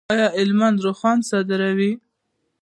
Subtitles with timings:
[0.13, 1.91] آیا د هلمند رخام صادریږي؟